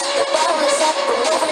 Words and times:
The 0.00 0.08
Your 0.16 0.24
is 0.66 0.80
up, 0.82 1.43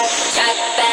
back, 0.00 0.34
back, 0.34 0.76
back. 0.78 0.89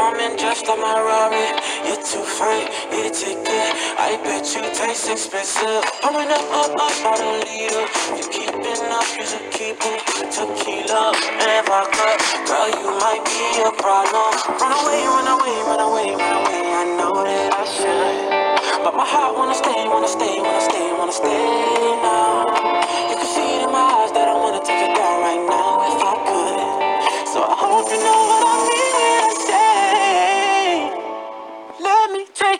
Diamond 0.00 0.38
just 0.38 0.64
a 0.64 0.72
Ferrari. 0.80 1.44
You're 1.84 2.00
too 2.00 2.24
fine, 2.24 2.72
you 2.88 3.04
a 3.04 3.10
ticket. 3.12 3.68
I 4.00 4.16
bet 4.24 4.48
you 4.56 4.64
taste 4.72 5.12
expensive. 5.12 5.84
Pouring 6.00 6.32
up, 6.32 6.40
up, 6.56 6.72
up, 6.72 6.96
I 7.04 7.20
don't 7.20 7.44
need 7.44 7.68
it. 7.68 7.88
Keeping 8.32 8.80
up, 8.96 9.04
you 9.12 9.26
should 9.28 9.44
keep 9.52 9.76
it. 9.76 10.00
Tequila 10.32 11.12
and 11.44 11.66
vodka, 11.68 12.16
girl, 12.48 12.68
you 12.80 12.88
might 12.96 13.20
be 13.28 13.60
a 13.60 13.68
problem. 13.76 14.32
Run 14.56 14.72
away, 14.80 15.04
run 15.04 15.28
away, 15.36 15.56
run 15.68 15.80
away, 15.84 16.08
run 16.16 16.36
away. 16.48 16.60
I 16.80 16.84
know 16.96 17.20
that 17.20 17.52
I 17.60 17.64
should, 17.68 18.82
but 18.82 18.96
my 18.96 19.04
heart 19.04 19.36
wanna 19.36 19.54
stay, 19.54 19.84
wanna 19.84 20.08
stay, 20.08 20.40
wanna 20.40 20.62
stay, 20.64 20.92
wanna 20.96 21.12
stay 21.12 22.00
now. 22.00 22.39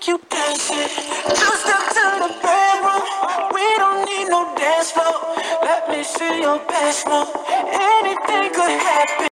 make 0.01 0.09
you 0.09 0.21
dance 0.31 0.71
it. 0.71 0.91
Two 1.29 1.57
step 1.57 1.89
to 1.91 2.07
the 2.23 2.35
bedroom. 2.43 3.53
We 3.53 3.67
don't 3.77 4.05
need 4.07 4.29
no 4.29 4.55
dance 4.57 4.93
floor. 4.93 5.37
Let 5.63 5.91
me 5.91 6.03
see 6.03 6.41
your 6.41 6.59
best 6.69 7.07
move. 7.07 7.29
Anything 7.49 8.51
could 8.55 8.81
happen. 8.81 9.21